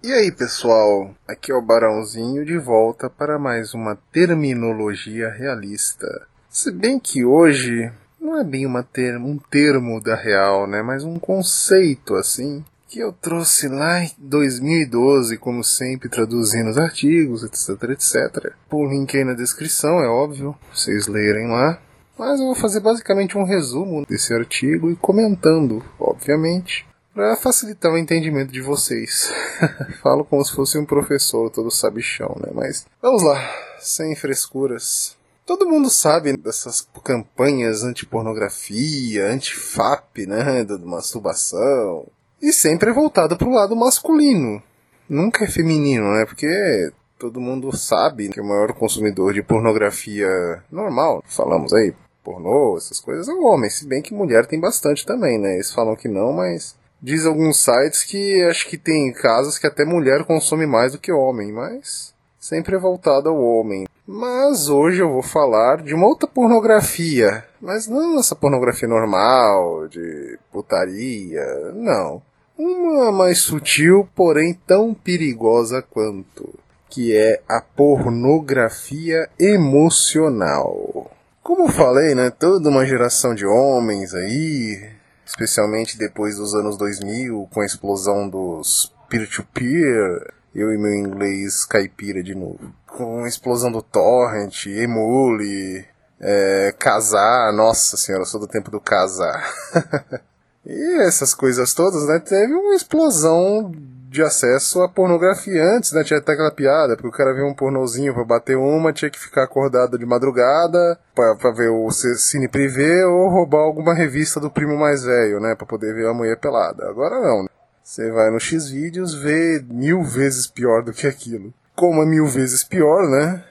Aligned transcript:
E 0.00 0.12
aí, 0.12 0.30
pessoal? 0.30 1.12
Aqui 1.26 1.50
é 1.50 1.54
o 1.56 1.60
Barãozinho 1.60 2.44
de 2.44 2.56
volta 2.56 3.10
para 3.10 3.36
mais 3.36 3.74
uma 3.74 3.98
terminologia 4.12 5.28
realista. 5.28 6.06
Se 6.48 6.70
bem 6.70 7.00
que 7.00 7.24
hoje 7.24 7.90
não 8.20 8.38
é 8.38 8.44
bem 8.44 8.64
uma 8.64 8.84
ter 8.84 9.16
um 9.16 9.36
termo 9.36 10.00
da 10.00 10.14
real, 10.14 10.68
né? 10.68 10.82
Mas 10.82 11.02
um 11.02 11.18
conceito 11.18 12.14
assim 12.14 12.64
que 12.86 13.00
eu 13.00 13.12
trouxe 13.12 13.66
lá 13.66 14.04
em 14.04 14.12
2012, 14.18 15.36
como 15.36 15.64
sempre, 15.64 16.08
traduzindo 16.08 16.70
os 16.70 16.78
artigos, 16.78 17.42
etc, 17.42 17.90
etc. 17.90 18.52
Por 18.68 18.88
link 18.88 19.16
aí 19.16 19.24
na 19.24 19.34
descrição, 19.34 20.00
é 20.00 20.06
óbvio, 20.06 20.54
vocês 20.72 21.08
lerem 21.08 21.48
lá. 21.48 21.76
Mas 22.16 22.38
eu 22.38 22.46
vou 22.46 22.54
fazer 22.54 22.78
basicamente 22.78 23.36
um 23.36 23.44
resumo 23.44 24.06
desse 24.06 24.32
artigo 24.32 24.92
e 24.92 24.96
comentando, 24.96 25.84
obviamente, 25.98 26.87
para 27.18 27.34
facilitar 27.34 27.92
o 27.92 27.98
entendimento 27.98 28.52
de 28.52 28.60
vocês. 28.60 29.28
Falo 30.00 30.24
como 30.24 30.44
se 30.44 30.54
fosse 30.54 30.78
um 30.78 30.84
professor 30.84 31.50
todo 31.50 31.68
sabichão, 31.68 32.36
né? 32.38 32.52
Mas 32.54 32.86
vamos 33.02 33.24
lá, 33.24 33.40
sem 33.80 34.14
frescuras. 34.14 35.16
Todo 35.44 35.68
mundo 35.68 35.90
sabe 35.90 36.36
dessas 36.36 36.86
campanhas 37.02 37.82
anti-pornografia, 37.82 39.26
anti-FAP, 39.32 40.26
né? 40.28 40.62
Da 40.62 40.78
masturbação, 40.78 42.06
e 42.40 42.52
sempre 42.52 42.90
é 42.90 42.94
voltada 42.94 43.34
para 43.34 43.48
o 43.48 43.52
lado 43.52 43.74
masculino. 43.74 44.62
Nunca 45.08 45.44
é 45.44 45.48
feminino, 45.48 46.12
né? 46.12 46.24
Porque 46.24 46.92
todo 47.18 47.40
mundo 47.40 47.76
sabe 47.76 48.28
que 48.28 48.40
o 48.40 48.46
maior 48.46 48.72
consumidor 48.74 49.34
de 49.34 49.42
pornografia 49.42 50.62
normal, 50.70 51.24
falamos 51.26 51.72
aí, 51.72 51.92
pornô, 52.22 52.76
essas 52.76 53.00
coisas, 53.00 53.28
é 53.28 53.32
o 53.32 53.42
homem. 53.42 53.68
Se 53.68 53.88
bem 53.88 54.02
que 54.02 54.14
mulher 54.14 54.46
tem 54.46 54.60
bastante 54.60 55.04
também, 55.04 55.36
né? 55.36 55.54
Eles 55.54 55.72
falam 55.72 55.96
que 55.96 56.06
não, 56.06 56.32
mas 56.32 56.77
diz 57.00 57.24
alguns 57.24 57.62
sites 57.62 58.04
que 58.04 58.42
acho 58.50 58.68
que 58.68 58.76
tem 58.76 59.12
casos 59.12 59.58
que 59.58 59.66
até 59.66 59.84
mulher 59.84 60.24
consome 60.24 60.66
mais 60.66 60.92
do 60.92 60.98
que 60.98 61.12
homem, 61.12 61.52
mas 61.52 62.14
sempre 62.38 62.76
é 62.76 62.78
voltado 62.78 63.28
ao 63.28 63.40
homem. 63.40 63.86
Mas 64.06 64.70
hoje 64.70 65.02
eu 65.02 65.12
vou 65.12 65.22
falar 65.22 65.82
de 65.82 65.94
uma 65.94 66.06
outra 66.06 66.26
pornografia, 66.26 67.44
mas 67.60 67.86
não 67.86 68.18
essa 68.18 68.34
pornografia 68.34 68.88
normal, 68.88 69.86
de 69.86 70.38
putaria, 70.50 71.44
não. 71.74 72.22
Uma 72.56 73.12
mais 73.12 73.38
sutil, 73.38 74.08
porém 74.16 74.58
tão 74.66 74.94
perigosa 74.94 75.82
quanto, 75.82 76.58
que 76.88 77.14
é 77.14 77.40
a 77.46 77.60
pornografia 77.60 79.28
emocional. 79.38 81.10
Como 81.42 81.68
falei, 81.68 82.14
né, 82.14 82.30
toda 82.30 82.68
uma 82.68 82.86
geração 82.86 83.34
de 83.34 83.46
homens 83.46 84.14
aí, 84.14 84.90
especialmente 85.28 85.98
depois 85.98 86.36
dos 86.36 86.54
anos 86.54 86.78
2000, 86.78 87.48
com 87.52 87.60
a 87.60 87.66
explosão 87.66 88.28
dos 88.28 88.92
peer-to-peer, 89.10 90.32
eu 90.54 90.72
e 90.72 90.78
meu 90.78 90.94
inglês 90.94 91.66
caipira 91.66 92.22
de 92.22 92.34
novo. 92.34 92.72
Com 92.86 93.24
a 93.24 93.28
explosão 93.28 93.70
do 93.70 93.82
torrent, 93.82 94.66
emule, 94.66 95.86
é, 96.18 96.74
casar, 96.78 97.52
nossa 97.52 97.96
senhora, 97.98 98.24
sou 98.24 98.40
do 98.40 98.48
tempo 98.48 98.70
do 98.70 98.80
casar. 98.80 99.44
E 100.70 101.00
essas 101.00 101.32
coisas 101.32 101.72
todas, 101.72 102.06
né? 102.06 102.18
Teve 102.18 102.52
uma 102.52 102.74
explosão 102.74 103.72
de 104.10 104.22
acesso 104.22 104.80
à 104.80 104.88
pornografia 104.88 105.62
antes, 105.76 105.92
né? 105.92 106.02
Tinha 106.02 106.18
até 106.18 106.32
aquela 106.32 106.50
piada, 106.50 106.96
porque 106.96 107.08
o 107.08 107.12
cara 107.12 107.34
viu 107.34 107.44
um 107.44 107.54
pornozinho 107.54 108.14
pra 108.14 108.24
bater 108.24 108.56
uma, 108.56 108.92
tinha 108.92 109.10
que 109.10 109.18
ficar 109.18 109.44
acordado 109.44 109.98
de 109.98 110.06
madrugada 110.06 110.98
pra, 111.14 111.34
pra 111.36 111.50
ver 111.50 111.68
o 111.68 111.90
cine 111.90 112.48
privê 112.48 113.04
ou 113.04 113.28
roubar 113.28 113.60
alguma 113.60 113.94
revista 113.94 114.40
do 114.40 114.50
primo 114.50 114.78
mais 114.78 115.04
velho, 115.04 115.40
né? 115.40 115.54
Pra 115.54 115.66
poder 115.66 115.94
ver 115.94 116.06
a 116.06 116.14
mulher 116.14 116.38
pelada. 116.38 116.88
Agora 116.88 117.20
não, 117.20 117.42
né? 117.42 117.48
Você 117.82 118.10
vai 118.10 118.30
no 118.30 118.40
X-Vídeos, 118.40 119.14
vê 119.14 119.62
mil 119.68 120.02
vezes 120.02 120.46
pior 120.46 120.82
do 120.82 120.92
que 120.92 121.06
aquilo. 121.06 121.52
Como 121.76 122.02
é 122.02 122.06
mil 122.06 122.26
vezes 122.26 122.64
pior, 122.64 123.08
né? 123.08 123.44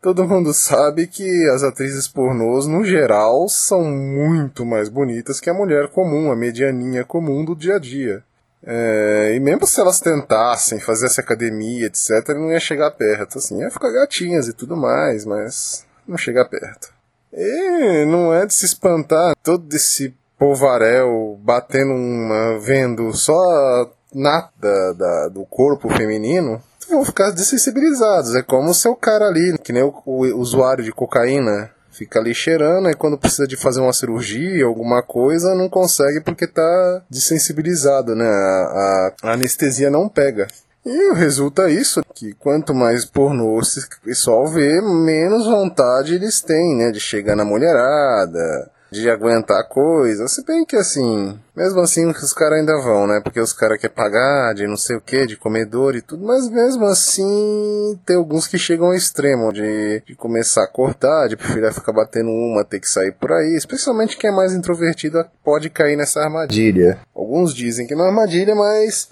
Todo 0.00 0.26
mundo 0.26 0.54
sabe 0.54 1.06
que 1.06 1.46
as 1.50 1.62
atrizes 1.62 2.08
pornôs, 2.08 2.66
no 2.66 2.82
geral, 2.84 3.46
são 3.50 3.84
muito 3.84 4.64
mais 4.64 4.88
bonitas 4.88 5.38
que 5.38 5.50
a 5.50 5.54
mulher 5.54 5.88
comum, 5.88 6.32
a 6.32 6.36
medianinha 6.36 7.04
comum 7.04 7.44
do 7.44 7.54
dia 7.54 7.76
a 7.76 7.78
dia. 7.78 8.24
É, 8.64 9.32
e 9.34 9.40
mesmo 9.40 9.66
se 9.66 9.80
elas 9.80 10.00
tentassem 10.00 10.78
fazer 10.78 11.06
essa 11.06 11.20
academia, 11.20 11.86
etc., 11.86 12.28
não 12.34 12.50
ia 12.50 12.60
chegar 12.60 12.90
perto. 12.90 13.38
Assim, 13.38 13.60
ia 13.60 13.70
ficar 13.70 13.90
gatinhas 13.90 14.48
e 14.48 14.52
tudo 14.52 14.76
mais, 14.76 15.24
mas 15.24 15.84
não 16.06 16.18
chega 16.18 16.44
perto. 16.44 16.92
E 17.32 18.04
não 18.06 18.34
é 18.34 18.44
de 18.44 18.54
se 18.54 18.66
espantar 18.66 19.34
todo 19.42 19.72
esse 19.74 20.14
povaréu 20.38 21.38
batendo 21.42 21.92
uma, 21.92 22.58
vendo 22.58 23.12
só 23.12 23.90
nada 24.12 24.94
da, 24.94 25.28
do 25.28 25.44
corpo 25.44 25.88
feminino 25.88 26.60
vão 26.90 27.04
ficar 27.04 27.30
desensibilizados. 27.30 28.34
É 28.34 28.42
como 28.42 28.70
o 28.70 28.74
seu 28.74 28.94
cara 28.94 29.26
ali, 29.26 29.56
que 29.58 29.72
nem 29.72 29.82
o, 29.82 29.94
o 30.04 30.38
usuário 30.38 30.84
de 30.84 30.92
cocaína, 30.92 31.70
fica 32.00 32.18
ali 32.18 32.34
cheirando 32.34 32.88
e 32.88 32.94
quando 32.94 33.18
precisa 33.18 33.46
de 33.46 33.58
fazer 33.58 33.80
uma 33.80 33.92
cirurgia, 33.92 34.64
alguma 34.64 35.02
coisa, 35.02 35.54
não 35.54 35.68
consegue 35.68 36.22
porque 36.22 36.46
tá 36.46 37.02
desensibilizado, 37.10 38.16
né? 38.16 38.26
A, 38.26 39.12
a, 39.22 39.32
anestesia 39.34 39.90
não 39.90 40.08
pega. 40.08 40.46
E 40.84 41.12
resulta 41.12 41.68
isso, 41.68 42.00
que 42.14 42.32
quanto 42.32 42.74
mais 42.74 43.04
pornô 43.04 43.60
esse 43.60 43.86
pessoal 44.02 44.46
vê, 44.46 44.80
menos 44.80 45.44
vontade 45.44 46.14
eles 46.14 46.40
têm, 46.40 46.74
né? 46.74 46.90
De 46.90 46.98
chegar 46.98 47.36
na 47.36 47.44
mulherada, 47.44 48.70
de 48.90 49.08
aguentar 49.08 49.68
coisa. 49.68 50.26
Se 50.28 50.44
bem 50.44 50.64
que 50.64 50.76
assim, 50.76 51.38
mesmo 51.56 51.80
assim 51.80 52.06
os 52.08 52.32
caras 52.32 52.58
ainda 52.58 52.76
vão, 52.80 53.06
né? 53.06 53.20
Porque 53.22 53.40
os 53.40 53.52
caras 53.52 53.78
querem 53.78 53.94
pagar 53.94 54.54
de 54.54 54.66
não 54.66 54.76
sei 54.76 54.96
o 54.96 55.00
que, 55.00 55.26
de 55.26 55.36
comedor 55.36 55.94
e 55.94 56.02
tudo, 56.02 56.24
mas 56.26 56.48
mesmo 56.48 56.84
assim 56.84 57.98
tem 58.04 58.16
alguns 58.16 58.46
que 58.46 58.58
chegam 58.58 58.86
ao 58.86 58.94
extremo 58.94 59.52
de, 59.52 60.02
de 60.06 60.14
começar 60.14 60.64
a 60.64 60.68
cortar, 60.68 61.28
de 61.28 61.36
preferir 61.36 61.72
ficar 61.72 61.92
batendo 61.92 62.30
uma, 62.30 62.64
ter 62.64 62.80
que 62.80 62.88
sair 62.88 63.12
por 63.12 63.32
aí. 63.32 63.54
Especialmente 63.54 64.16
quem 64.16 64.30
é 64.30 64.32
mais 64.32 64.52
introvertido 64.52 65.24
pode 65.44 65.70
cair 65.70 65.96
nessa 65.96 66.20
armadilha. 66.20 66.98
Alguns 67.14 67.54
dizem 67.54 67.86
que 67.86 67.94
não 67.94 68.04
é 68.04 68.08
armadilha, 68.08 68.54
mas 68.54 69.08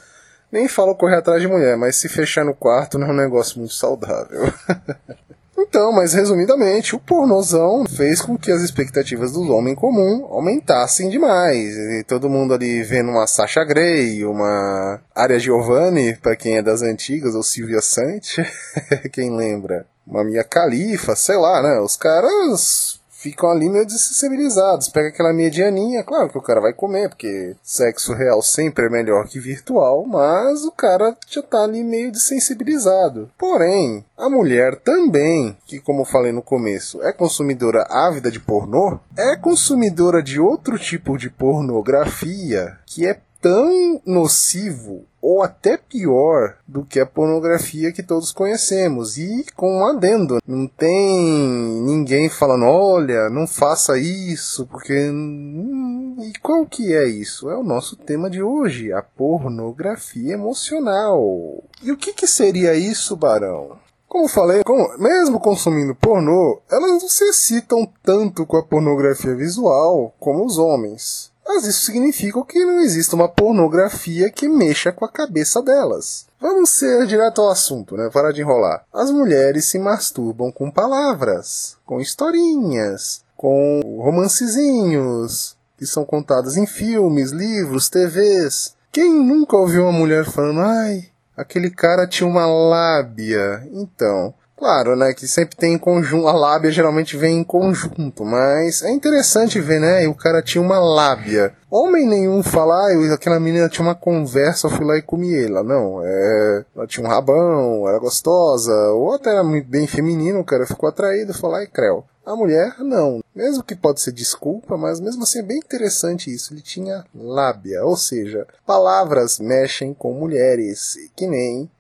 nem 0.50 0.66
falam 0.66 0.94
correr 0.94 1.16
atrás 1.16 1.40
de 1.40 1.46
mulher, 1.46 1.76
mas 1.76 1.96
se 1.96 2.08
fechar 2.08 2.44
no 2.44 2.54
quarto 2.54 2.98
não 2.98 3.08
é 3.08 3.10
um 3.10 3.16
negócio 3.16 3.58
muito 3.58 3.74
saudável. 3.74 4.52
Então, 5.60 5.90
mas 5.90 6.14
resumidamente, 6.14 6.94
o 6.94 7.00
pornozão 7.00 7.84
fez 7.84 8.22
com 8.22 8.38
que 8.38 8.52
as 8.52 8.62
expectativas 8.62 9.32
do 9.32 9.42
homem 9.52 9.74
comum 9.74 10.24
aumentassem 10.30 11.10
demais. 11.10 11.76
E 11.76 12.04
todo 12.04 12.30
mundo 12.30 12.54
ali 12.54 12.84
vendo 12.84 13.10
uma 13.10 13.26
Sasha 13.26 13.64
Grey, 13.64 14.24
uma 14.24 15.00
Aria 15.12 15.38
Giovanni, 15.38 16.16
para 16.16 16.36
quem 16.36 16.58
é 16.58 16.62
das 16.62 16.80
antigas, 16.80 17.34
ou 17.34 17.42
Silvia 17.42 17.80
Sante, 17.82 18.40
quem 19.12 19.34
lembra? 19.34 19.84
Uma 20.06 20.22
Mia 20.22 20.44
Califa, 20.44 21.16
sei 21.16 21.36
lá, 21.36 21.60
né? 21.60 21.80
Os 21.80 21.96
caras 21.96 23.00
ficam 23.18 23.50
ali 23.50 23.68
meio 23.68 23.84
desensibilizados. 23.84 24.88
Pega 24.88 25.08
aquela 25.08 25.32
medianinha, 25.32 26.04
claro 26.04 26.30
que 26.30 26.38
o 26.38 26.42
cara 26.42 26.60
vai 26.60 26.72
comer, 26.72 27.08
porque 27.08 27.56
sexo 27.62 28.14
real 28.14 28.40
sempre 28.40 28.86
é 28.86 28.90
melhor 28.90 29.26
que 29.26 29.40
virtual, 29.40 30.06
mas 30.06 30.64
o 30.64 30.70
cara 30.70 31.16
já 31.28 31.42
tá 31.42 31.64
ali 31.64 31.82
meio 31.82 32.12
desensibilizado. 32.12 33.30
Porém, 33.36 34.04
a 34.16 34.30
mulher 34.30 34.76
também, 34.76 35.56
que 35.66 35.80
como 35.80 36.04
falei 36.04 36.32
no 36.32 36.42
começo, 36.42 37.02
é 37.02 37.12
consumidora 37.12 37.86
ávida 37.90 38.30
de 38.30 38.38
pornô, 38.38 39.00
é 39.16 39.36
consumidora 39.36 40.22
de 40.22 40.40
outro 40.40 40.78
tipo 40.78 41.18
de 41.18 41.28
pornografia 41.28 42.78
que 42.86 43.06
é 43.06 43.18
tão 43.40 44.00
nocivo 44.04 45.04
ou 45.20 45.42
até 45.42 45.76
pior 45.76 46.56
do 46.66 46.84
que 46.84 47.00
a 47.00 47.06
pornografia 47.06 47.92
que 47.92 48.02
todos 48.02 48.32
conhecemos. 48.32 49.18
E 49.18 49.44
com 49.54 49.78
um 49.78 49.86
adendo, 49.86 50.38
não 50.46 50.66
tem 50.66 51.82
ninguém 51.82 52.28
falando, 52.28 52.64
olha, 52.64 53.28
não 53.28 53.46
faça 53.46 53.98
isso, 53.98 54.66
porque. 54.66 55.10
Hum, 55.10 56.16
e 56.20 56.38
qual 56.40 56.66
que 56.66 56.92
é 56.94 57.06
isso? 57.06 57.50
É 57.50 57.56
o 57.56 57.62
nosso 57.62 57.96
tema 57.96 58.30
de 58.30 58.42
hoje, 58.42 58.92
a 58.92 59.02
pornografia 59.02 60.34
emocional. 60.34 61.62
E 61.82 61.92
o 61.92 61.96
que, 61.96 62.12
que 62.12 62.26
seria 62.26 62.74
isso, 62.74 63.16
Barão? 63.16 63.78
Como 64.08 64.26
falei, 64.26 64.62
mesmo 64.98 65.38
consumindo 65.38 65.94
pornô, 65.94 66.62
elas 66.70 66.90
não 66.90 67.08
se 67.08 67.24
excitam 67.24 67.86
tanto 68.02 68.46
com 68.46 68.56
a 68.56 68.62
pornografia 68.62 69.34
visual 69.34 70.14
como 70.18 70.46
os 70.46 70.56
homens 70.56 71.30
mas 71.48 71.64
isso 71.64 71.86
significa 71.86 72.44
que 72.44 72.62
não 72.62 72.78
existe 72.80 73.14
uma 73.14 73.26
pornografia 73.26 74.30
que 74.30 74.46
mexa 74.46 74.92
com 74.92 75.06
a 75.06 75.10
cabeça 75.10 75.62
delas. 75.62 76.26
Vamos 76.38 76.68
ser 76.68 77.06
direto 77.06 77.40
ao 77.40 77.50
assunto, 77.50 77.96
né? 77.96 78.10
Para 78.12 78.32
de 78.32 78.42
enrolar. 78.42 78.84
As 78.92 79.10
mulheres 79.10 79.64
se 79.64 79.78
masturbam 79.78 80.52
com 80.52 80.70
palavras, 80.70 81.78
com 81.86 82.00
historinhas, 82.00 83.24
com 83.34 83.80
romancezinhos 83.98 85.56
que 85.78 85.86
são 85.86 86.04
contados 86.04 86.56
em 86.56 86.66
filmes, 86.66 87.30
livros, 87.30 87.88
TVs. 87.88 88.74
Quem 88.92 89.14
nunca 89.14 89.56
ouviu 89.56 89.84
uma 89.84 89.92
mulher 89.92 90.24
falando, 90.26 90.60
ai, 90.60 91.08
aquele 91.36 91.70
cara 91.70 92.06
tinha 92.06 92.28
uma 92.28 92.46
lábia? 92.46 93.66
Então, 93.72 94.34
Claro, 94.58 94.96
né, 94.96 95.14
que 95.14 95.28
sempre 95.28 95.56
tem 95.56 95.74
em 95.74 95.78
conjunto, 95.78 96.26
a 96.26 96.32
lábia 96.32 96.72
geralmente 96.72 97.16
vem 97.16 97.38
em 97.38 97.44
conjunto, 97.44 98.24
mas 98.24 98.82
é 98.82 98.90
interessante 98.90 99.60
ver, 99.60 99.80
né, 99.80 100.02
e 100.02 100.08
o 100.08 100.14
cara 100.14 100.42
tinha 100.42 100.60
uma 100.60 100.80
lábia. 100.80 101.54
Homem 101.70 102.04
nenhum 102.04 102.42
fala, 102.42 102.74
ah, 102.74 103.14
aquela 103.14 103.38
menina 103.38 103.68
tinha 103.68 103.86
uma 103.86 103.94
conversa, 103.94 104.66
eu 104.66 104.70
fui 104.70 104.84
lá 104.84 104.96
e 104.96 105.02
comi 105.02 105.32
ela. 105.32 105.62
Não, 105.62 106.02
é, 106.04 106.64
ela 106.74 106.86
tinha 106.88 107.06
um 107.06 107.08
rabão, 107.08 107.88
era 107.88 108.00
gostosa, 108.00 108.74
ou 108.92 109.14
até 109.14 109.30
era 109.30 109.44
bem 109.44 109.86
feminino, 109.86 110.40
o 110.40 110.44
cara 110.44 110.66
ficou 110.66 110.88
atraído, 110.88 111.32
falou, 111.32 111.56
ai, 111.56 111.66
creu. 111.68 112.04
A 112.26 112.34
mulher, 112.34 112.74
não. 112.80 113.22
Mesmo 113.34 113.62
que 113.62 113.74
pode 113.74 114.02
ser 114.02 114.12
desculpa, 114.12 114.76
mas 114.76 115.00
mesmo 115.00 115.22
assim 115.22 115.38
é 115.38 115.42
bem 115.42 115.56
interessante 115.56 116.30
isso. 116.30 116.52
Ele 116.52 116.60
tinha 116.60 117.04
lábia, 117.14 117.82
ou 117.84 117.96
seja, 117.96 118.46
palavras 118.66 119.38
mexem 119.38 119.94
com 119.94 120.12
mulheres, 120.12 120.96
que 121.16 121.26
nem 121.26 121.70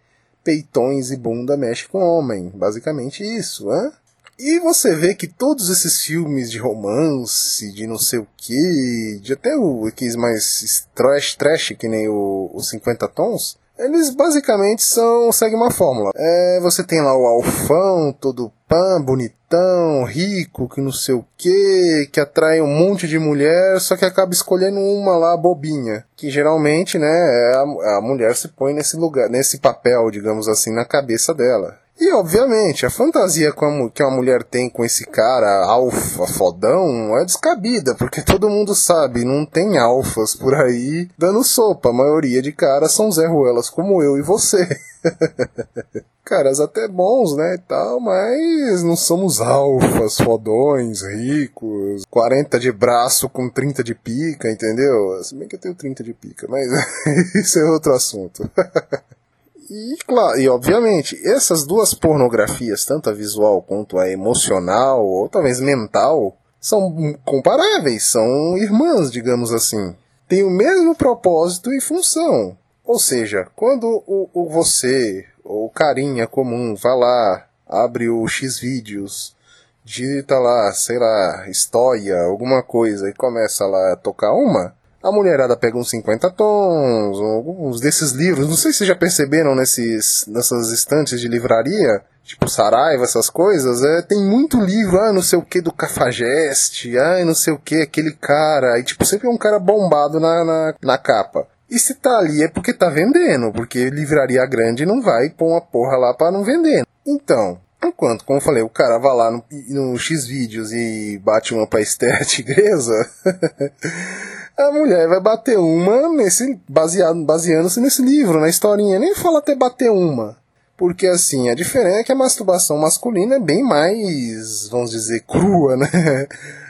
peitões 0.48 1.10
e 1.10 1.16
bunda 1.18 1.58
mexe 1.58 1.86
com 1.86 1.98
homem. 1.98 2.50
Basicamente 2.54 3.22
isso, 3.22 3.68
hã? 3.68 3.92
E 4.38 4.58
você 4.60 4.94
vê 4.94 5.14
que 5.14 5.26
todos 5.26 5.68
esses 5.68 6.00
filmes 6.00 6.50
de 6.50 6.56
romance, 6.56 7.70
de 7.70 7.86
não 7.86 7.98
sei 7.98 8.18
o 8.18 8.26
que, 8.34 9.20
de 9.20 9.34
até 9.34 9.54
o 9.58 9.84
aqueles 9.84 10.16
mais 10.16 10.86
trash, 10.94 11.34
trash 11.34 11.74
que 11.78 11.86
nem 11.86 12.08
o, 12.08 12.50
o 12.54 12.62
50 12.62 13.06
Tons, 13.08 13.58
eles 13.78 14.10
basicamente 14.10 14.82
são 14.82 15.30
seguem 15.32 15.56
uma 15.56 15.70
fórmula. 15.70 16.10
É, 16.16 16.58
você 16.60 16.82
tem 16.82 17.00
lá 17.00 17.16
o 17.16 17.26
alfão, 17.26 18.12
todo 18.12 18.52
pan, 18.68 19.00
bonitão, 19.00 20.04
rico, 20.04 20.68
que 20.68 20.80
não 20.80 20.92
sei 20.92 21.14
o 21.14 21.24
que, 21.36 22.08
que 22.12 22.20
atrai 22.20 22.60
um 22.60 22.66
monte 22.66 23.08
de 23.08 23.18
mulher, 23.18 23.80
só 23.80 23.96
que 23.96 24.04
acaba 24.04 24.32
escolhendo 24.32 24.78
uma 24.78 25.16
lá 25.16 25.36
bobinha, 25.36 26.04
que 26.16 26.28
geralmente, 26.28 26.98
né, 26.98 27.06
é 27.08 27.56
a, 27.56 27.98
a 27.98 28.00
mulher 28.02 28.34
se 28.36 28.48
põe 28.48 28.74
nesse 28.74 28.96
lugar, 28.96 29.30
nesse 29.30 29.58
papel, 29.58 30.10
digamos 30.10 30.48
assim, 30.48 30.74
na 30.74 30.84
cabeça 30.84 31.32
dela. 31.32 31.78
E, 32.00 32.12
obviamente, 32.12 32.86
a 32.86 32.90
fantasia 32.90 33.52
que 33.52 34.02
uma 34.02 34.16
mulher 34.16 34.44
tem 34.44 34.70
com 34.70 34.84
esse 34.84 35.04
cara 35.04 35.66
alfa 35.66 36.28
fodão 36.28 37.18
é 37.18 37.24
descabida, 37.24 37.92
porque 37.96 38.22
todo 38.22 38.48
mundo 38.48 38.72
sabe, 38.72 39.24
não 39.24 39.44
tem 39.44 39.78
alfas 39.78 40.36
por 40.36 40.54
aí 40.54 41.08
dando 41.18 41.42
sopa. 41.42 41.88
A 41.88 41.92
maioria 41.92 42.40
de 42.40 42.52
caras 42.52 42.92
são 42.92 43.10
Zé 43.10 43.26
Ruelas 43.26 43.68
como 43.68 44.00
eu 44.00 44.16
e 44.16 44.22
você. 44.22 44.68
caras 46.24 46.60
até 46.60 46.86
bons, 46.86 47.34
né, 47.34 47.54
e 47.54 47.58
tal, 47.58 47.98
mas 47.98 48.82
não 48.84 48.94
somos 48.94 49.40
alfas, 49.40 50.18
fodões, 50.18 51.02
ricos, 51.02 52.04
40 52.10 52.60
de 52.60 52.70
braço 52.70 53.30
com 53.30 53.48
30 53.48 53.82
de 53.82 53.94
pica, 53.94 54.50
entendeu? 54.50 55.24
Se 55.24 55.34
bem 55.34 55.48
que 55.48 55.56
eu 55.56 55.60
tenho 55.60 55.74
30 55.74 56.04
de 56.04 56.12
pica, 56.12 56.46
mas 56.48 56.68
isso 57.34 57.58
é 57.58 57.64
outro 57.64 57.94
assunto. 57.94 58.48
E, 59.70 59.96
claro, 60.06 60.38
e 60.38 60.48
obviamente, 60.48 61.20
essas 61.28 61.66
duas 61.66 61.92
pornografias, 61.92 62.84
tanto 62.84 63.10
a 63.10 63.12
visual 63.12 63.60
quanto 63.60 63.98
a 63.98 64.08
emocional, 64.08 65.04
ou 65.04 65.28
talvez 65.28 65.60
mental, 65.60 66.36
são 66.60 67.14
comparáveis, 67.24 68.10
são 68.10 68.56
irmãs, 68.56 69.12
digamos 69.12 69.52
assim. 69.52 69.94
Têm 70.26 70.42
o 70.42 70.50
mesmo 70.50 70.94
propósito 70.94 71.72
e 71.72 71.80
função. 71.80 72.56
Ou 72.84 72.98
seja, 72.98 73.46
quando 73.54 74.02
o, 74.06 74.30
o 74.32 74.48
você, 74.48 75.26
ou 75.44 75.68
carinha 75.68 76.26
comum, 76.26 76.74
vai 76.74 76.96
lá, 76.96 77.46
abre 77.66 78.08
o 78.08 78.26
X 78.26 78.58
vídeos, 78.58 79.36
digita 79.84 80.38
lá, 80.38 80.72
sei 80.72 80.98
lá, 80.98 81.46
história, 81.48 82.18
alguma 82.22 82.62
coisa, 82.62 83.08
e 83.08 83.14
começa 83.14 83.66
lá 83.66 83.92
a 83.92 83.96
tocar 83.96 84.32
uma, 84.32 84.74
a 85.02 85.12
mulherada 85.12 85.56
pega 85.56 85.78
uns 85.78 85.90
50 85.90 86.30
tons, 86.30 87.18
alguns 87.18 87.80
desses 87.80 88.12
livros. 88.12 88.48
Não 88.48 88.56
sei 88.56 88.72
se 88.72 88.84
já 88.84 88.94
perceberam 88.94 89.54
nesses, 89.54 90.24
nessas 90.26 90.70
estantes 90.70 91.20
de 91.20 91.28
livraria, 91.28 92.02
tipo 92.24 92.48
Saraiva, 92.48 93.04
essas 93.04 93.30
coisas. 93.30 93.82
É, 93.82 94.02
tem 94.02 94.22
muito 94.22 94.60
livro, 94.60 94.98
ah, 94.98 95.12
não 95.12 95.22
sei 95.22 95.38
o 95.38 95.44
que 95.44 95.60
do 95.60 95.72
Cafajeste, 95.72 96.98
ah, 96.98 97.24
não 97.24 97.34
sei 97.34 97.52
o 97.52 97.58
que, 97.58 97.82
aquele 97.82 98.12
cara. 98.12 98.78
E 98.78 98.82
tipo, 98.82 99.04
sempre 99.04 99.28
é 99.28 99.30
um 99.30 99.38
cara 99.38 99.58
bombado 99.58 100.18
na, 100.18 100.44
na, 100.44 100.74
na 100.82 100.98
capa. 100.98 101.46
E 101.70 101.78
se 101.78 101.94
tá 101.94 102.18
ali 102.18 102.42
é 102.42 102.48
porque 102.48 102.72
tá 102.72 102.88
vendendo, 102.88 103.52
porque 103.52 103.90
livraria 103.90 104.44
grande 104.46 104.86
não 104.86 105.02
vai 105.02 105.28
pôr 105.30 105.50
uma 105.50 105.60
porra 105.60 105.96
lá 105.96 106.14
para 106.14 106.32
não 106.32 106.42
vender. 106.42 106.84
Então, 107.06 107.60
enquanto, 107.84 108.24
como 108.24 108.38
eu 108.38 108.42
falei, 108.42 108.62
o 108.62 108.70
cara 108.70 108.98
vai 108.98 109.14
lá 109.14 109.30
no, 109.30 109.44
no 109.68 109.98
X 109.98 110.26
vídeos 110.26 110.72
e 110.72 111.20
bate 111.22 111.54
uma 111.54 111.66
pra 111.66 111.80
Esther 111.80 112.24
Tigresa. 112.26 113.08
a 114.58 114.72
mulher 114.72 115.08
vai 115.08 115.20
bater 115.20 115.58
uma 115.58 116.08
nesse 116.08 116.60
baseado 116.68 117.24
baseando-se 117.24 117.80
nesse 117.80 118.02
livro, 118.02 118.40
na 118.40 118.48
historinha. 118.48 118.98
Nem 118.98 119.14
fala 119.14 119.38
até 119.38 119.54
bater 119.54 119.90
uma. 119.90 120.36
Porque 120.76 121.06
assim, 121.06 121.48
a 121.48 121.54
diferença 121.54 122.00
é 122.00 122.04
que 122.04 122.12
a 122.12 122.16
masturbação 122.16 122.76
masculina 122.78 123.36
é 123.36 123.40
bem 123.40 123.62
mais, 123.62 124.68
vamos 124.68 124.90
dizer, 124.90 125.24
crua, 125.26 125.76
né? 125.76 125.88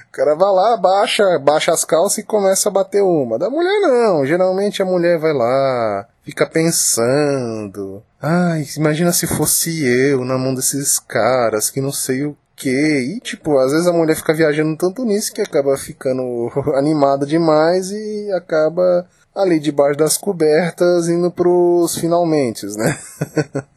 O 0.09 0.13
cara 0.19 0.35
vai 0.35 0.51
lá, 0.51 0.77
baixa, 0.77 1.39
baixa 1.39 1.73
as 1.73 1.85
calças 1.85 2.19
e 2.19 2.23
começa 2.23 2.69
a 2.69 2.73
bater 2.73 3.03
uma. 3.03 3.39
Da 3.39 3.51
mulher 3.51 3.81
não, 3.81 4.25
geralmente 4.25 4.83
a 4.83 4.87
mulher 4.87 5.19
vai 5.19 5.35
lá, 5.35 6.09
fica 6.25 6.47
pensando. 6.47 8.03
Ai, 8.21 8.67
imagina 8.77 9.13
se 9.13 9.27
fosse 9.27 9.87
eu 9.87 10.25
na 10.25 10.39
mão 10.39 10.55
desses 10.55 10.99
caras 10.99 11.71
que 11.71 11.81
não 11.81 11.93
sei 11.93 12.25
o 12.25 12.37
quê. 12.59 13.17
E, 13.17 13.21
tipo, 13.21 13.59
às 13.59 13.73
vezes 13.73 13.87
a 13.87 13.93
mulher 13.93 14.17
fica 14.17 14.35
viajando 14.35 14.77
tanto 14.77 15.05
nisso 15.05 15.33
que 15.33 15.41
acaba 15.41 15.77
ficando 15.77 16.51
animada 16.75 17.25
demais 17.25 17.91
e 17.91 18.31
acaba 18.33 19.09
ali 19.35 19.61
debaixo 19.61 19.99
das 19.99 20.17
cobertas 20.17 21.09
indo 21.09 21.31
pros 21.31 21.97
finalmente, 21.97 22.67
né? 22.67 22.99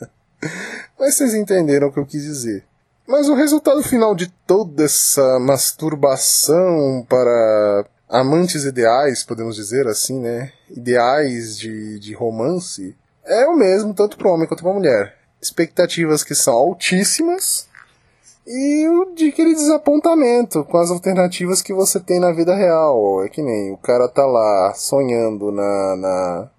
Mas 0.99 1.15
vocês 1.15 1.33
entenderam 1.33 1.87
o 1.87 1.93
que 1.93 1.99
eu 1.99 2.05
quis 2.05 2.23
dizer. 2.23 2.63
Mas 3.07 3.29
o 3.29 3.35
resultado 3.35 3.83
final 3.83 4.15
de 4.15 4.27
toda 4.47 4.85
essa 4.85 5.39
masturbação 5.39 7.05
para 7.07 7.85
amantes 8.09 8.63
ideais, 8.63 9.23
podemos 9.23 9.55
dizer 9.55 9.87
assim, 9.87 10.19
né? 10.19 10.51
Ideais 10.69 11.57
de, 11.57 11.99
de 11.99 12.13
romance, 12.13 12.95
é 13.25 13.45
o 13.47 13.55
mesmo 13.55 13.93
tanto 13.93 14.17
para 14.17 14.31
homem 14.31 14.47
quanto 14.47 14.63
para 14.63 14.73
mulher. 14.73 15.15
Expectativas 15.41 16.23
que 16.23 16.35
são 16.35 16.53
altíssimas 16.53 17.67
e 18.45 18.87
o 18.87 19.13
de 19.13 19.29
aquele 19.29 19.53
desapontamento 19.53 20.63
com 20.65 20.77
as 20.77 20.89
alternativas 20.89 21.61
que 21.61 21.73
você 21.73 21.99
tem 21.99 22.19
na 22.19 22.31
vida 22.31 22.55
real. 22.55 23.23
É 23.23 23.29
que 23.29 23.41
nem 23.41 23.71
o 23.71 23.77
cara 23.77 24.07
tá 24.07 24.25
lá 24.25 24.73
sonhando 24.73 25.51
na, 25.51 25.95
na, 25.95 26.49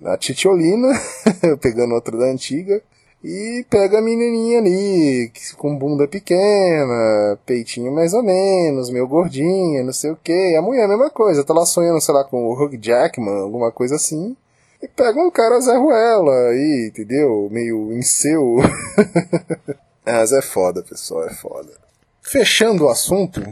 na 0.00 0.16
Titiolina, 0.18 0.88
pegando 1.60 1.94
outra 1.94 2.16
da 2.16 2.26
antiga, 2.26 2.82
e 3.24 3.64
pega 3.70 3.98
a 3.98 4.02
menininha 4.02 4.58
ali, 4.58 5.32
com 5.56 5.76
bunda 5.76 6.08
pequena, 6.08 7.38
peitinho 7.46 7.92
mais 7.92 8.12
ou 8.12 8.22
menos, 8.22 8.90
meio 8.90 9.06
gordinha, 9.06 9.84
não 9.84 9.92
sei 9.92 10.10
o 10.10 10.18
que. 10.22 10.56
A 10.56 10.62
mulher 10.62 10.84
a 10.84 10.88
mesma 10.88 11.10
coisa, 11.10 11.44
tá 11.44 11.54
lá 11.54 11.64
sonhando, 11.64 12.00
sei 12.00 12.14
lá, 12.14 12.24
com 12.24 12.48
o 12.48 12.52
Hugh 12.52 12.78
Jackman, 12.80 13.40
alguma 13.40 13.70
coisa 13.70 13.94
assim. 13.96 14.36
E 14.82 14.88
pega 14.88 15.20
um 15.20 15.30
cara 15.30 15.60
Zé 15.60 15.76
Ruela 15.76 16.48
aí, 16.48 16.88
entendeu? 16.90 17.48
Meio 17.50 17.92
em 17.92 18.02
seu. 18.02 18.56
Mas 20.04 20.32
é 20.32 20.42
foda, 20.42 20.82
pessoal, 20.82 21.26
é 21.26 21.34
foda. 21.34 21.72
Fechando 22.20 22.84
o 22.84 22.88
assunto, 22.88 23.42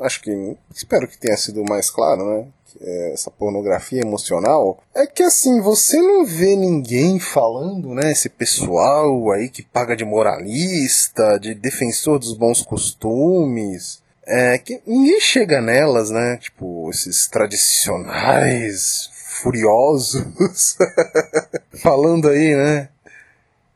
acho 0.00 0.20
que. 0.20 0.56
Espero 0.74 1.08
que 1.08 1.18
tenha 1.18 1.36
sido 1.36 1.64
mais 1.64 1.90
claro, 1.90 2.24
né? 2.24 2.46
É 2.80 3.12
essa 3.12 3.30
pornografia 3.30 4.02
emocional, 4.02 4.82
é 4.94 5.06
que 5.06 5.22
assim, 5.22 5.62
você 5.62 5.98
não 5.98 6.26
vê 6.26 6.54
ninguém 6.54 7.18
falando, 7.18 7.94
né? 7.94 8.12
Esse 8.12 8.28
pessoal 8.28 9.30
aí 9.32 9.48
que 9.48 9.62
paga 9.62 9.96
de 9.96 10.04
moralista, 10.04 11.38
de 11.38 11.54
defensor 11.54 12.18
dos 12.18 12.34
bons 12.34 12.62
costumes. 12.62 14.02
É 14.26 14.58
que 14.58 14.82
ninguém 14.86 15.20
chega 15.20 15.60
nelas, 15.60 16.10
né? 16.10 16.36
Tipo, 16.36 16.90
esses 16.90 17.28
tradicionais 17.28 19.08
furiosos 19.40 20.76
falando 21.80 22.28
aí, 22.28 22.54
né? 22.54 22.88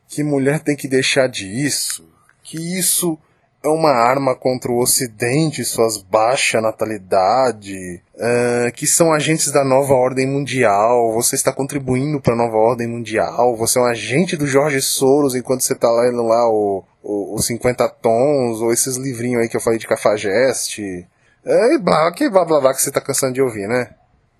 Que 0.09 0.23
mulher 0.23 0.59
tem 0.59 0.75
que 0.75 0.87
deixar 0.89 1.27
disso, 1.27 2.05
que 2.51 2.77
isso 2.77 3.17
é 3.63 3.69
uma 3.69 3.91
arma 3.91 4.35
contra 4.35 4.69
o 4.69 4.81
Ocidente 4.81 5.63
suas 5.63 5.97
baixa 5.97 6.59
natalidade, 6.59 8.03
uh, 8.15 8.71
que 8.73 8.85
são 8.85 9.13
agentes 9.13 9.53
da 9.53 9.63
nova 9.63 9.93
ordem 9.93 10.27
mundial, 10.27 11.13
você 11.13 11.35
está 11.35 11.53
contribuindo 11.53 12.19
para 12.19 12.33
a 12.33 12.37
nova 12.37 12.57
ordem 12.57 12.87
mundial, 12.87 13.55
você 13.55 13.79
é 13.79 13.81
um 13.81 13.85
agente 13.85 14.35
do 14.35 14.45
Jorge 14.45 14.81
Soros 14.81 15.33
enquanto 15.33 15.61
você 15.61 15.71
está 15.71 15.89
lendo 15.89 16.23
lá 16.23 16.49
o, 16.49 16.83
o, 17.01 17.35
o 17.35 17.41
50 17.41 17.87
tons, 18.01 18.59
ou 18.59 18.73
esses 18.73 18.97
livrinhos 18.97 19.41
aí 19.41 19.47
que 19.47 19.55
eu 19.55 19.61
falei 19.61 19.79
de 19.79 19.87
cafajeste, 19.87 21.07
é, 21.45 21.73
e 21.75 21.77
blá, 21.77 22.11
que 22.11 22.29
blá 22.29 22.43
blá 22.43 22.59
blá 22.59 22.73
que 22.73 22.81
você 22.81 22.89
está 22.89 22.99
cansando 22.99 23.33
de 23.33 23.41
ouvir, 23.41 23.67
né? 23.69 23.91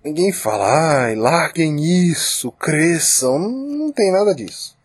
Ninguém 0.04 0.32
fala, 0.32 1.04
ai, 1.04 1.14
larguem 1.14 1.82
isso, 2.10 2.52
cresçam, 2.52 3.38
não, 3.38 3.50
não 3.50 3.92
tem 3.92 4.12
nada 4.12 4.34
disso. 4.34 4.76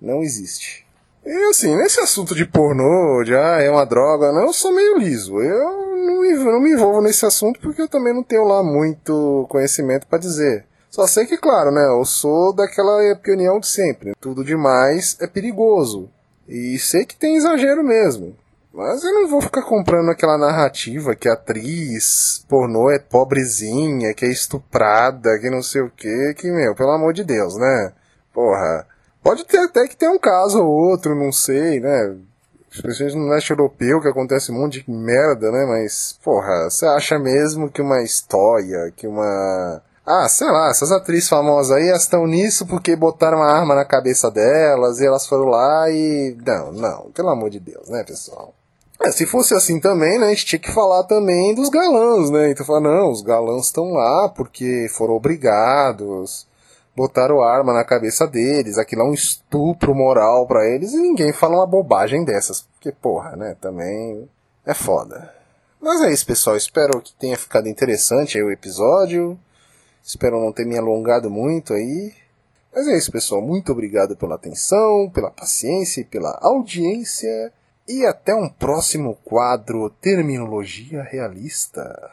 Não 0.00 0.22
existe. 0.22 0.83
E 1.26 1.48
assim, 1.50 1.74
nesse 1.76 2.00
assunto 2.00 2.34
de 2.34 2.44
pornô, 2.44 3.24
de 3.24 3.34
ah, 3.34 3.58
é 3.60 3.70
uma 3.70 3.86
droga, 3.86 4.30
não, 4.30 4.42
eu 4.42 4.52
sou 4.52 4.72
meio 4.72 4.98
liso. 4.98 5.40
Eu 5.40 5.96
não 5.96 6.20
me, 6.20 6.34
não 6.34 6.60
me 6.60 6.72
envolvo 6.72 7.00
nesse 7.00 7.24
assunto 7.24 7.58
porque 7.60 7.80
eu 7.80 7.88
também 7.88 8.12
não 8.12 8.22
tenho 8.22 8.44
lá 8.44 8.62
muito 8.62 9.46
conhecimento 9.48 10.06
para 10.06 10.18
dizer. 10.18 10.66
Só 10.90 11.06
sei 11.06 11.26
que, 11.26 11.38
claro, 11.38 11.70
né, 11.70 11.84
eu 11.88 12.04
sou 12.04 12.52
daquela 12.52 13.12
opinião 13.12 13.58
de 13.58 13.66
sempre. 13.66 14.12
Tudo 14.20 14.44
demais 14.44 15.16
é 15.20 15.26
perigoso. 15.26 16.10
E 16.46 16.78
sei 16.78 17.04
que 17.06 17.16
tem 17.16 17.36
exagero 17.36 17.82
mesmo. 17.82 18.36
Mas 18.72 19.02
eu 19.02 19.14
não 19.14 19.28
vou 19.28 19.40
ficar 19.40 19.62
comprando 19.62 20.10
aquela 20.10 20.36
narrativa 20.36 21.14
que 21.14 21.28
a 21.28 21.32
atriz 21.34 22.44
pornô 22.48 22.90
é 22.90 22.98
pobrezinha, 22.98 24.12
que 24.12 24.24
é 24.24 24.28
estuprada, 24.28 25.38
que 25.40 25.48
não 25.48 25.62
sei 25.62 25.80
o 25.80 25.90
que, 25.90 26.34
que, 26.34 26.50
meu, 26.50 26.74
pelo 26.74 26.90
amor 26.90 27.12
de 27.14 27.24
Deus, 27.24 27.56
né? 27.56 27.92
Porra. 28.32 28.86
Pode 29.24 29.46
ter 29.46 29.56
até 29.56 29.88
que 29.88 29.96
ter 29.96 30.06
um 30.06 30.18
caso 30.18 30.62
ou 30.62 30.70
outro, 30.70 31.14
não 31.14 31.32
sei, 31.32 31.80
né? 31.80 32.14
Especialmente 32.70 33.16
no 33.16 33.28
leste 33.28 33.52
europeu, 33.52 33.98
que 34.02 34.08
acontece 34.08 34.52
um 34.52 34.60
monte 34.60 34.84
de 34.84 34.90
merda, 34.90 35.50
né? 35.50 35.64
Mas, 35.64 36.18
porra, 36.22 36.68
você 36.68 36.84
acha 36.84 37.18
mesmo 37.18 37.70
que 37.70 37.80
uma 37.80 38.02
história, 38.02 38.92
que 38.94 39.06
uma. 39.06 39.80
Ah, 40.04 40.28
sei 40.28 40.46
lá, 40.48 40.68
essas 40.68 40.92
atrizes 40.92 41.30
famosas 41.30 41.74
aí 41.74 41.88
estão 41.88 42.26
nisso 42.26 42.66
porque 42.66 42.94
botaram 42.94 43.38
uma 43.38 43.50
arma 43.50 43.74
na 43.74 43.86
cabeça 43.86 44.30
delas 44.30 45.00
e 45.00 45.06
elas 45.06 45.26
foram 45.26 45.46
lá 45.46 45.88
e. 45.88 46.36
Não, 46.44 46.70
não, 46.72 47.10
pelo 47.14 47.30
amor 47.30 47.48
de 47.48 47.60
Deus, 47.60 47.88
né, 47.88 48.04
pessoal? 48.04 48.52
É, 49.02 49.10
se 49.10 49.24
fosse 49.24 49.54
assim 49.54 49.80
também, 49.80 50.18
né, 50.18 50.26
a 50.26 50.30
gente 50.30 50.44
tinha 50.44 50.58
que 50.58 50.70
falar 50.70 51.04
também 51.04 51.54
dos 51.54 51.70
galãs, 51.70 52.28
né? 52.28 52.50
Então 52.50 52.66
falar, 52.66 52.80
não, 52.80 53.10
os 53.10 53.22
galãs 53.22 53.66
estão 53.66 53.90
lá 53.92 54.28
porque 54.28 54.86
foram 54.90 55.14
obrigados 55.14 56.46
botaram 56.96 57.42
arma 57.42 57.72
na 57.72 57.84
cabeça 57.84 58.26
deles, 58.26 58.78
aquilo 58.78 59.02
é 59.02 59.04
um 59.04 59.14
estupro 59.14 59.94
moral 59.94 60.46
para 60.46 60.66
eles 60.68 60.92
e 60.92 60.98
ninguém 60.98 61.32
fala 61.32 61.56
uma 61.56 61.66
bobagem 61.66 62.24
dessas, 62.24 62.62
porque 62.62 62.92
porra, 62.92 63.36
né, 63.36 63.56
também 63.60 64.28
é 64.64 64.74
foda. 64.74 65.32
Mas 65.80 66.00
é 66.00 66.12
isso, 66.12 66.24
pessoal, 66.24 66.56
espero 66.56 67.00
que 67.02 67.12
tenha 67.14 67.36
ficado 67.36 67.68
interessante 67.68 68.40
o 68.40 68.50
episódio. 68.50 69.38
Espero 70.02 70.40
não 70.40 70.52
ter 70.52 70.64
me 70.64 70.78
alongado 70.78 71.30
muito 71.30 71.74
aí. 71.74 72.14
Mas 72.74 72.88
é 72.88 72.96
isso, 72.96 73.12
pessoal. 73.12 73.40
Muito 73.40 73.70
obrigado 73.70 74.16
pela 74.16 74.34
atenção, 74.34 75.10
pela 75.10 75.30
paciência 75.30 76.00
e 76.00 76.04
pela 76.04 76.38
audiência. 76.42 77.52
E 77.86 78.04
até 78.06 78.34
um 78.34 78.48
próximo 78.48 79.18
quadro 79.24 79.90
Terminologia 80.00 81.02
Realista. 81.02 82.10